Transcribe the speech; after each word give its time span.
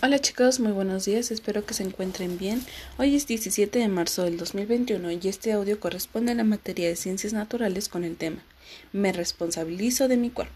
Hola 0.00 0.20
chicos, 0.20 0.60
muy 0.60 0.70
buenos 0.70 1.06
días, 1.06 1.32
espero 1.32 1.66
que 1.66 1.74
se 1.74 1.82
encuentren 1.82 2.38
bien. 2.38 2.64
Hoy 2.98 3.16
es 3.16 3.26
17 3.26 3.80
de 3.80 3.88
marzo 3.88 4.22
del 4.22 4.36
2021 4.36 5.10
y 5.10 5.20
este 5.24 5.50
audio 5.50 5.80
corresponde 5.80 6.30
a 6.30 6.36
la 6.36 6.44
materia 6.44 6.88
de 6.88 6.94
ciencias 6.94 7.32
naturales 7.32 7.88
con 7.88 8.04
el 8.04 8.16
tema 8.16 8.44
Me 8.92 9.12
responsabilizo 9.12 10.06
de 10.06 10.16
mi 10.16 10.30
cuerpo. 10.30 10.54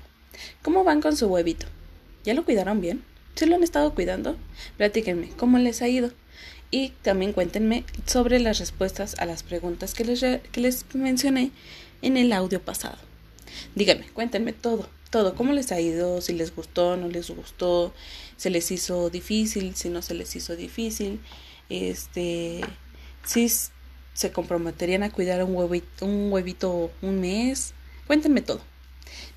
¿Cómo 0.63 0.85
van 0.85 1.01
con 1.01 1.17
su 1.17 1.27
huevito? 1.27 1.67
¿Ya 2.23 2.35
lo 2.35 2.45
cuidaron 2.45 2.81
bien? 2.81 3.03
¿Se 3.35 3.47
lo 3.47 3.57
han 3.57 3.65
estado 3.65 3.93
cuidando? 3.97 4.37
Platíquenme, 4.76 5.31
¿cómo 5.31 5.59
les 5.59 5.83
ha 5.83 5.88
ido? 5.88 6.13
Y 6.71 6.90
también 7.03 7.33
cuéntenme 7.33 7.85
sobre 8.06 8.38
las 8.38 8.61
respuestas 8.61 9.17
a 9.19 9.27
las 9.27 9.43
preguntas 9.43 9.93
que 9.93 10.04
les, 10.04 10.21
que 10.21 10.61
les 10.61 10.87
mencioné 10.95 11.51
en 12.01 12.17
el 12.17 12.33
audio 12.33 12.63
pasado. 12.63 12.99
Díganme, 13.74 14.06
cuéntenme 14.13 14.53
todo 14.53 14.88
todo, 15.13 15.35
cómo 15.35 15.53
les 15.53 15.71
ha 15.72 15.81
ido, 15.81 16.23
si 16.23 16.33
les 16.33 16.56
gustó, 16.56 16.97
no 16.97 17.06
les 17.06 17.30
gustó, 17.30 17.92
se 18.38 18.48
les 18.48 18.70
hizo 18.73 19.11
difícil, 19.11 19.77
si 19.77 19.91
no 19.91 20.01
se 20.01 20.15
les 20.15 20.34
hizo 20.34 20.56
difícil, 20.56 21.21
este, 21.69 22.62
si 23.23 23.47
se 24.15 24.33
comprometerían 24.33 25.02
a 25.02 25.11
cuidar 25.11 25.45
un 25.45 25.55
huevito, 25.55 26.07
un 26.07 26.33
huevito 26.33 26.91
un 27.02 27.21
mes, 27.21 27.75
cuéntenme 28.07 28.41
todo. 28.41 28.62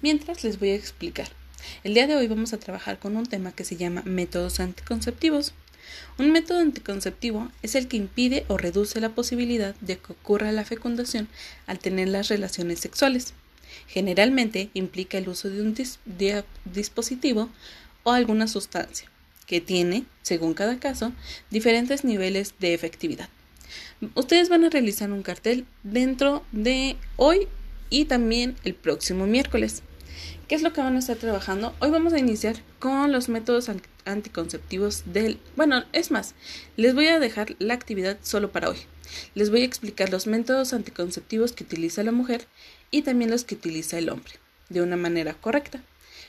Mientras 0.01 0.45
les 0.45 0.59
voy 0.59 0.69
a 0.69 0.75
explicar. 0.75 1.27
El 1.83 1.93
día 1.93 2.07
de 2.07 2.15
hoy 2.15 2.27
vamos 2.27 2.53
a 2.53 2.57
trabajar 2.57 2.97
con 2.97 3.17
un 3.17 3.25
tema 3.25 3.51
que 3.51 3.65
se 3.65 3.75
llama 3.75 4.01
métodos 4.05 4.61
anticonceptivos. 4.61 5.53
Un 6.17 6.31
método 6.31 6.59
anticonceptivo 6.59 7.51
es 7.63 7.75
el 7.75 7.89
que 7.89 7.97
impide 7.97 8.45
o 8.47 8.57
reduce 8.57 9.01
la 9.01 9.09
posibilidad 9.09 9.75
de 9.81 9.97
que 9.97 10.13
ocurra 10.13 10.53
la 10.53 10.63
fecundación 10.63 11.27
al 11.67 11.79
tener 11.79 12.07
las 12.07 12.29
relaciones 12.29 12.79
sexuales. 12.79 13.33
Generalmente 13.87 14.69
implica 14.73 15.17
el 15.17 15.29
uso 15.29 15.49
de 15.49 15.61
un 15.61 15.75
dispositivo 16.65 17.49
o 18.03 18.11
alguna 18.11 18.47
sustancia 18.47 19.09
que 19.45 19.61
tiene, 19.61 20.05
según 20.21 20.53
cada 20.53 20.79
caso, 20.79 21.13
diferentes 21.51 22.03
niveles 22.03 22.55
de 22.59 22.73
efectividad. 22.73 23.29
Ustedes 24.15 24.49
van 24.49 24.63
a 24.63 24.69
realizar 24.69 25.11
un 25.11 25.23
cartel 25.23 25.65
dentro 25.83 26.43
de 26.51 26.95
hoy 27.15 27.47
y 27.89 28.05
también 28.05 28.55
el 28.63 28.73
próximo 28.73 29.27
miércoles. 29.27 29.83
¿Qué 30.47 30.55
es 30.55 30.61
lo 30.61 30.73
que 30.73 30.81
van 30.81 30.95
a 30.95 30.99
estar 30.99 31.17
trabajando? 31.17 31.75
Hoy 31.79 31.89
vamos 31.89 32.13
a 32.13 32.19
iniciar 32.19 32.57
con 32.79 33.11
los 33.11 33.29
métodos 33.29 33.69
anticonceptivos 34.05 35.03
del... 35.05 35.39
Bueno, 35.55 35.83
es 35.91 36.11
más, 36.11 36.35
les 36.77 36.93
voy 36.93 37.07
a 37.07 37.19
dejar 37.19 37.55
la 37.59 37.73
actividad 37.73 38.17
solo 38.21 38.51
para 38.51 38.69
hoy. 38.69 38.77
Les 39.33 39.49
voy 39.49 39.61
a 39.61 39.65
explicar 39.65 40.09
los 40.11 40.27
métodos 40.27 40.73
anticonceptivos 40.73 41.51
que 41.51 41.63
utiliza 41.63 42.03
la 42.03 42.11
mujer 42.11 42.47
y 42.91 43.01
también 43.01 43.31
los 43.31 43.43
que 43.43 43.55
utiliza 43.55 43.97
el 43.97 44.09
hombre, 44.09 44.33
de 44.69 44.81
una 44.81 44.97
manera 44.97 45.33
correcta. 45.33 45.81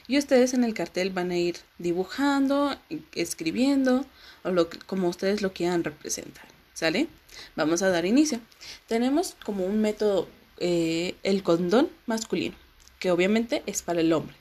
Y 0.09 0.19
ustedes 0.19 0.55
en 0.55 0.65
el 0.65 0.75
cartel 0.75 1.11
van 1.11 1.31
a 1.31 1.37
ir 1.37 1.57
dibujando, 1.79 2.77
escribiendo, 3.15 4.07
o 4.45 4.51
lo, 4.51 4.69
como 4.87 5.09
ustedes 5.09 5.43
lo 5.43 5.53
quieran 5.53 5.85
representar. 5.85 6.47
¿Sale? 6.75 7.09
Vamos 7.55 7.83
a 7.83 7.89
dar 7.89 8.05
inicio. 8.05 8.41
Tenemos 8.87 9.37
como 9.45 9.65
un 9.65 9.81
método 9.81 10.29
eh, 10.59 11.15
el 11.23 11.43
condón 11.43 11.91
masculino, 12.07 12.55
que 12.99 13.11
obviamente 13.11 13.63
es 13.67 13.83
para 13.83 14.01
el 14.01 14.13
hombre. 14.13 14.37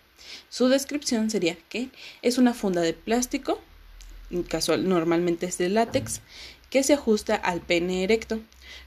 Su 0.50 0.68
descripción 0.68 1.30
sería 1.30 1.58
que 1.70 1.90
es 2.22 2.38
una 2.38 2.54
funda 2.54 2.82
de 2.82 2.94
plástico, 2.94 3.60
casual, 4.48 4.88
normalmente 4.88 5.46
es 5.46 5.58
de 5.58 5.70
látex, 5.70 6.22
que 6.70 6.84
se 6.84 6.94
ajusta 6.94 7.36
al 7.36 7.62
pene 7.62 8.04
erecto, 8.04 8.40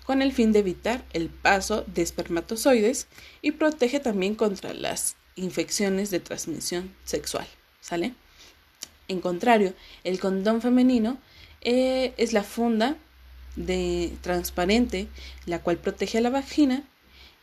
con 0.04 0.20
el 0.22 0.32
fin 0.32 0.52
de 0.52 0.58
evitar 0.58 1.04
el 1.12 1.28
paso 1.28 1.84
de 1.86 2.02
espermatozoides 2.02 3.06
y 3.40 3.52
protege 3.52 4.00
también 4.00 4.34
contra 4.34 4.74
las 4.74 5.16
infecciones 5.36 6.10
de 6.10 6.20
transmisión 6.20 6.94
sexual. 7.04 7.46
¿Sale? 7.80 8.14
En 9.06 9.20
contrario, 9.20 9.74
el 10.04 10.20
condón 10.20 10.60
femenino 10.60 11.18
eh, 11.62 12.12
es 12.16 12.32
la 12.32 12.42
funda 12.42 12.96
de 13.56 14.12
transparente, 14.20 15.08
la 15.46 15.60
cual 15.60 15.78
protege 15.78 16.18
a 16.18 16.20
la 16.20 16.30
vagina 16.30 16.84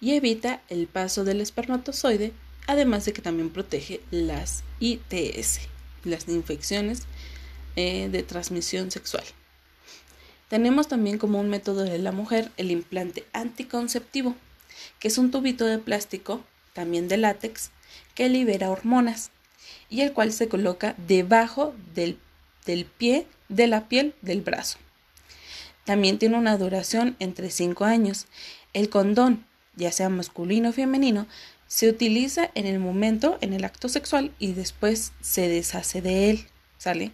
y 0.01 0.13
evita 0.13 0.61
el 0.69 0.87
paso 0.87 1.23
del 1.23 1.41
espermatozoide, 1.41 2.33
además 2.67 3.05
de 3.05 3.13
que 3.13 3.21
también 3.21 3.49
protege 3.49 4.01
las 4.11 4.63
ITS, 4.79 5.61
las 6.03 6.27
infecciones 6.27 7.03
eh, 7.75 8.09
de 8.11 8.23
transmisión 8.23 8.91
sexual. 8.91 9.23
Tenemos 10.49 10.87
también 10.87 11.17
como 11.17 11.39
un 11.39 11.49
método 11.49 11.83
de 11.83 11.97
la 11.97 12.11
mujer 12.11 12.51
el 12.57 12.71
implante 12.71 13.25
anticonceptivo, 13.33 14.35
que 14.99 15.07
es 15.07 15.17
un 15.17 15.31
tubito 15.31 15.65
de 15.65 15.79
plástico, 15.79 16.43
también 16.73 17.07
de 17.07 17.17
látex, 17.17 17.71
que 18.13 18.29
libera 18.29 18.69
hormonas 18.69 19.31
y 19.89 20.01
el 20.01 20.13
cual 20.13 20.31
se 20.31 20.47
coloca 20.47 20.95
debajo 21.07 21.73
del, 21.93 22.19
del 22.65 22.85
pie 22.85 23.27
de 23.49 23.67
la 23.67 23.87
piel 23.87 24.13
del 24.21 24.41
brazo. 24.41 24.77
También 25.83 26.17
tiene 26.17 26.37
una 26.37 26.57
duración 26.57 27.15
entre 27.19 27.51
5 27.51 27.85
años. 27.85 28.25
El 28.73 28.89
condón, 28.89 29.45
ya 29.75 29.91
sea 29.91 30.09
masculino 30.09 30.69
o 30.69 30.73
femenino, 30.73 31.27
se 31.67 31.89
utiliza 31.89 32.51
en 32.55 32.65
el 32.65 32.79
momento, 32.79 33.37
en 33.41 33.53
el 33.53 33.65
acto 33.65 33.89
sexual 33.89 34.31
y 34.39 34.53
después 34.53 35.11
se 35.21 35.47
deshace 35.47 36.01
de 36.01 36.29
él. 36.29 36.45
¿Sale? 36.77 37.11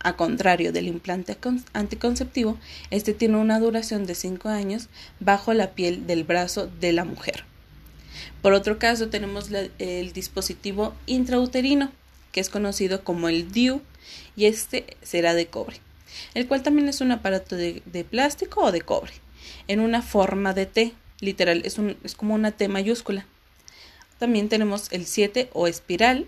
A 0.00 0.16
contrario 0.16 0.72
del 0.72 0.88
implante 0.88 1.38
anticonceptivo, 1.72 2.58
este 2.90 3.14
tiene 3.14 3.38
una 3.38 3.58
duración 3.58 4.04
de 4.04 4.14
5 4.14 4.48
años 4.48 4.88
bajo 5.20 5.54
la 5.54 5.70
piel 5.70 6.06
del 6.06 6.24
brazo 6.24 6.66
de 6.66 6.92
la 6.92 7.04
mujer. 7.04 7.44
Por 8.42 8.52
otro 8.52 8.78
caso, 8.78 9.08
tenemos 9.08 9.48
el 9.78 10.12
dispositivo 10.12 10.94
intrauterino, 11.06 11.92
que 12.32 12.40
es 12.40 12.50
conocido 12.50 13.04
como 13.04 13.28
el 13.28 13.50
DIU, 13.50 13.80
y 14.36 14.46
este 14.46 14.96
será 15.02 15.34
de 15.34 15.46
cobre, 15.46 15.78
el 16.34 16.46
cual 16.46 16.62
también 16.62 16.88
es 16.88 17.00
un 17.00 17.12
aparato 17.12 17.56
de, 17.56 18.06
plástico 18.08 18.64
o 18.64 18.72
de 18.72 18.82
cobre, 18.82 19.12
en 19.68 19.80
una 19.80 20.02
forma 20.02 20.52
de 20.52 20.66
T, 20.66 20.92
literal, 21.20 21.62
es, 21.64 21.78
un, 21.78 21.96
es 22.04 22.14
como 22.14 22.34
una 22.34 22.52
T 22.52 22.68
mayúscula. 22.68 23.26
También 24.18 24.48
tenemos 24.48 24.90
el 24.92 25.06
7 25.06 25.50
o 25.52 25.66
espiral, 25.66 26.26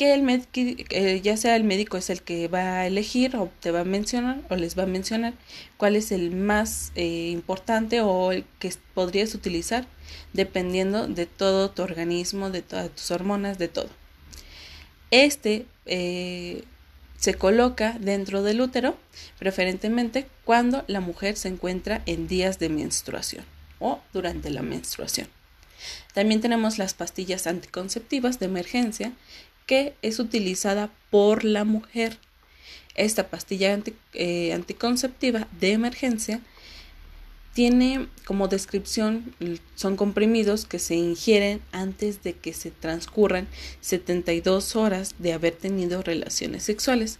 que 0.00 0.14
el 0.14 1.22
ya 1.22 1.36
sea 1.36 1.56
el 1.56 1.64
médico 1.64 1.98
es 1.98 2.08
el 2.08 2.22
que 2.22 2.48
va 2.48 2.78
a 2.78 2.86
elegir 2.86 3.36
o 3.36 3.50
te 3.60 3.70
va 3.70 3.80
a 3.80 3.84
mencionar 3.84 4.40
o 4.48 4.56
les 4.56 4.78
va 4.78 4.84
a 4.84 4.86
mencionar 4.86 5.34
cuál 5.76 5.94
es 5.94 6.10
el 6.10 6.30
más 6.30 6.90
eh, 6.94 7.28
importante 7.30 8.00
o 8.00 8.32
el 8.32 8.46
que 8.58 8.72
podrías 8.94 9.34
utilizar 9.34 9.86
dependiendo 10.32 11.06
de 11.06 11.26
todo 11.26 11.70
tu 11.70 11.82
organismo, 11.82 12.48
de 12.48 12.62
todas 12.62 12.90
tus 12.90 13.10
hormonas, 13.10 13.58
de 13.58 13.68
todo. 13.68 13.90
Este 15.10 15.66
eh, 15.84 16.64
se 17.18 17.34
coloca 17.34 17.98
dentro 18.00 18.42
del 18.42 18.62
útero, 18.62 18.96
preferentemente 19.38 20.26
cuando 20.46 20.82
la 20.86 21.00
mujer 21.00 21.36
se 21.36 21.48
encuentra 21.48 22.00
en 22.06 22.26
días 22.26 22.58
de 22.58 22.70
menstruación 22.70 23.44
o 23.80 24.00
durante 24.12 24.50
la 24.50 24.62
menstruación. 24.62 25.28
También 26.14 26.40
tenemos 26.40 26.78
las 26.78 26.94
pastillas 26.94 27.46
anticonceptivas 27.46 28.38
de 28.38 28.46
emergencia 28.46 29.12
que 29.66 29.94
es 30.02 30.18
utilizada 30.18 30.90
por 31.10 31.44
la 31.44 31.64
mujer. 31.64 32.18
Esta 32.94 33.28
pastilla 33.28 33.78
eh, 34.14 34.52
anticonceptiva 34.52 35.48
de 35.60 35.72
emergencia 35.72 36.40
tiene 37.54 38.08
como 38.24 38.48
descripción, 38.48 39.34
son 39.74 39.96
comprimidos 39.96 40.66
que 40.66 40.78
se 40.78 40.94
ingieren 40.94 41.60
antes 41.72 42.22
de 42.22 42.34
que 42.34 42.52
se 42.52 42.70
transcurran 42.70 43.48
72 43.80 44.76
horas 44.76 45.14
de 45.18 45.32
haber 45.32 45.54
tenido 45.54 46.02
relaciones 46.02 46.62
sexuales, 46.62 47.18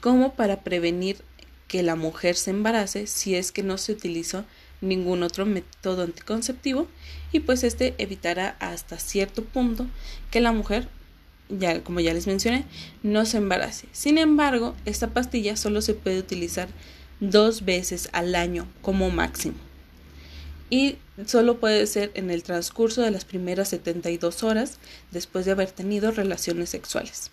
como 0.00 0.34
para 0.34 0.62
prevenir 0.62 1.22
que 1.66 1.82
la 1.82 1.96
mujer 1.96 2.36
se 2.36 2.50
embarace 2.50 3.06
si 3.06 3.36
es 3.36 3.52
que 3.52 3.62
no 3.62 3.78
se 3.78 3.92
utilizó 3.92 4.44
ningún 4.80 5.22
otro 5.22 5.46
método 5.46 6.02
anticonceptivo 6.02 6.86
y 7.32 7.40
pues 7.40 7.64
este 7.64 7.94
evitará 7.98 8.56
hasta 8.60 8.98
cierto 8.98 9.44
punto 9.44 9.86
que 10.30 10.40
la 10.40 10.52
mujer 10.52 10.88
ya, 11.48 11.82
como 11.82 12.00
ya 12.00 12.14
les 12.14 12.26
mencioné, 12.26 12.64
no 13.02 13.26
se 13.26 13.38
embarace. 13.38 13.88
Sin 13.92 14.18
embargo, 14.18 14.74
esta 14.84 15.08
pastilla 15.08 15.56
solo 15.56 15.82
se 15.82 15.94
puede 15.94 16.18
utilizar 16.18 16.68
dos 17.18 17.64
veces 17.64 18.08
al 18.12 18.34
año 18.34 18.66
como 18.82 19.10
máximo. 19.10 19.56
Y 20.70 20.96
solo 21.26 21.58
puede 21.58 21.86
ser 21.86 22.12
en 22.14 22.30
el 22.30 22.44
transcurso 22.44 23.02
de 23.02 23.10
las 23.10 23.24
primeras 23.24 23.68
72 23.70 24.44
horas 24.44 24.78
después 25.10 25.44
de 25.44 25.52
haber 25.52 25.72
tenido 25.72 26.12
relaciones 26.12 26.70
sexuales. 26.70 27.32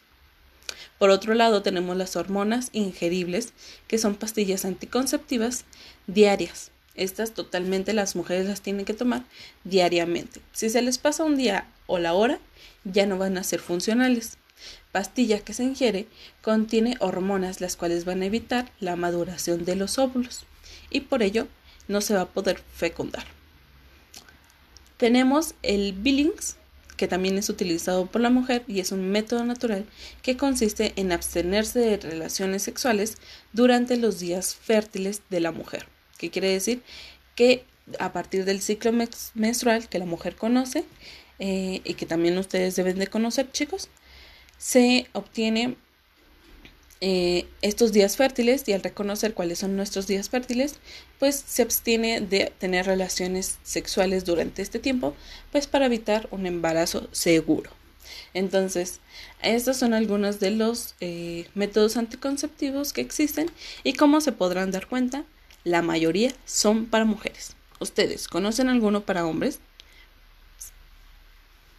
Por 0.98 1.12
otro 1.12 1.36
lado, 1.36 1.62
tenemos 1.62 1.96
las 1.96 2.16
hormonas 2.16 2.70
ingeribles, 2.74 3.54
que 3.88 4.00
son 4.00 4.16
pastillas 4.16 4.66
anticonceptivas 4.66 5.66
diarias. 6.08 6.72
Estas 6.98 7.32
totalmente 7.32 7.94
las 7.94 8.16
mujeres 8.16 8.48
las 8.48 8.62
tienen 8.62 8.86
que 8.86 8.94
tomar 8.94 9.24
diariamente. 9.64 10.42
Si 10.52 10.70
se 10.70 10.82
les 10.82 10.98
pasa 10.98 11.24
un 11.24 11.38
día 11.38 11.68
o 11.86 12.00
la 12.00 12.14
hora, 12.14 12.40
ya 12.84 13.06
no 13.06 13.18
van 13.18 13.38
a 13.38 13.44
ser 13.44 13.60
funcionales. 13.60 14.38
Pastilla 14.92 15.40
que 15.40 15.54
se 15.54 15.64
ingiere 15.64 16.08
contiene 16.42 16.98
hormonas 17.00 17.62
las 17.62 17.76
cuales 17.76 18.06
van 18.06 18.24
a 18.24 18.26
evitar 18.26 18.72
la 18.80 18.96
maduración 18.96 19.64
de 19.64 19.76
los 19.76 20.00
óvulos 20.00 20.46
y 20.90 21.02
por 21.02 21.22
ello 21.22 21.48
no 21.88 22.02
se 22.02 22.16
va 22.16 22.22
a 22.22 22.30
poder 22.30 22.60
fecundar. 22.76 23.26
Tenemos 24.98 25.54
el 25.62 25.94
Billings, 25.94 26.56
que 26.96 27.08
también 27.08 27.38
es 27.38 27.50
utilizado 27.50 28.08
por 28.08 28.22
la 28.22 28.32
mujer 28.32 28.64
y 28.68 28.80
es 28.80 28.92
un 28.92 29.12
método 29.12 29.46
natural 29.46 29.86
que 30.24 30.36
consiste 30.36 30.94
en 30.96 31.12
abstenerse 31.12 31.80
de 31.80 31.98
relaciones 31.98 32.64
sexuales 32.64 33.18
durante 33.54 33.98
los 33.98 34.20
días 34.20 34.56
fértiles 34.56 35.22
de 35.30 35.40
la 35.40 35.52
mujer. 35.52 35.86
¿Qué 36.18 36.30
quiere 36.30 36.50
decir? 36.50 36.82
Que 37.36 37.64
a 38.00 38.12
partir 38.12 38.46
del 38.46 38.62
ciclo 38.62 38.92
menstrual 39.34 39.88
que 39.88 40.00
la 40.00 40.06
mujer 40.06 40.36
conoce 40.36 40.84
eh, 41.40 41.82
y 41.84 41.94
que 41.94 42.06
también 42.06 42.38
ustedes 42.38 42.76
deben 42.76 43.00
de 43.00 43.08
conocer, 43.08 43.52
chicos, 43.52 43.90
se 44.58 45.08
obtiene 45.14 45.76
eh, 47.00 47.46
estos 47.62 47.94
días 47.94 48.18
fértiles 48.18 48.68
y 48.68 48.74
al 48.74 48.82
reconocer 48.82 49.36
cuáles 49.36 49.60
son 49.60 49.76
nuestros 49.76 50.08
días 50.08 50.30
fértiles, 50.30 50.76
pues 51.20 51.44
se 51.46 51.62
abstiene 51.62 52.22
de 52.22 52.52
tener 52.58 52.88
relaciones 52.88 53.60
sexuales 53.64 54.26
durante 54.26 54.64
este 54.64 54.80
tiempo, 54.80 55.16
pues 55.52 55.68
para 55.68 55.86
evitar 55.86 56.28
un 56.32 56.48
embarazo 56.48 57.08
seguro. 57.12 57.70
Entonces, 58.34 59.00
estos 59.44 59.78
son 59.78 59.94
algunos 59.94 60.40
de 60.40 60.52
los 60.52 60.96
eh, 61.00 61.48
métodos 61.54 61.98
anticonceptivos 61.98 62.94
que 62.94 63.02
existen 63.02 63.52
y 63.84 63.94
como 63.94 64.22
se 64.22 64.32
podrán 64.32 64.72
dar 64.72 64.88
cuenta, 64.88 65.24
la 65.68 65.82
mayoría 65.82 66.34
son 66.46 66.86
para 66.86 67.06
mujeres. 67.06 67.56
¿Ustedes 67.80 68.28
conocen 68.28 68.70
alguno 68.70 69.02
para 69.02 69.26
hombres? 69.26 69.60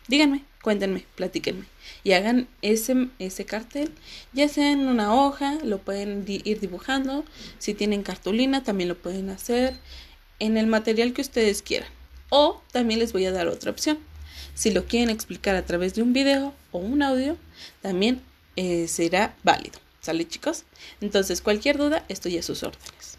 Díganme, 0.06 0.44
cuéntenme, 0.62 1.04
platíquenme. 1.16 1.64
Y 2.04 2.12
hagan 2.12 2.48
ese, 2.62 3.08
ese 3.18 3.44
cartel, 3.44 3.92
ya 4.32 4.48
sea 4.48 4.72
en 4.72 4.86
una 4.86 5.14
hoja, 5.14 5.58
lo 5.64 5.78
pueden 5.78 6.24
ir 6.26 6.60
dibujando. 6.60 7.24
Si 7.58 7.74
tienen 7.74 8.02
cartulina, 8.02 8.62
también 8.62 8.88
lo 8.88 8.96
pueden 8.96 9.30
hacer 9.30 9.74
en 10.38 10.56
el 10.56 10.66
material 10.66 11.12
que 11.12 11.22
ustedes 11.22 11.62
quieran. 11.62 11.88
O 12.30 12.62
también 12.72 13.00
les 13.00 13.12
voy 13.12 13.24
a 13.24 13.32
dar 13.32 13.48
otra 13.48 13.70
opción. 13.70 13.98
Si 14.54 14.70
lo 14.70 14.84
quieren 14.84 15.10
explicar 15.10 15.56
a 15.56 15.64
través 15.64 15.94
de 15.94 16.02
un 16.02 16.12
video 16.12 16.54
o 16.72 16.78
un 16.78 17.02
audio, 17.02 17.36
también 17.80 18.22
eh, 18.56 18.86
será 18.86 19.34
válido. 19.42 19.78
¿Sale 20.00 20.26
chicos? 20.26 20.64
Entonces, 21.00 21.42
cualquier 21.42 21.76
duda, 21.76 22.04
estoy 22.08 22.38
a 22.38 22.42
sus 22.42 22.62
órdenes. 22.62 23.18